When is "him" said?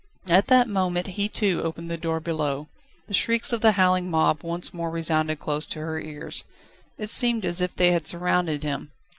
8.63-8.89